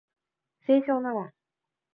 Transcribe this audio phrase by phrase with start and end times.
[0.65, 1.31] 清少納言